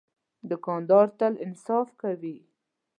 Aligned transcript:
دوکاندار 0.49 1.07
تل 1.19 1.33
انصاف 1.45 1.87
کوي. 2.01 2.37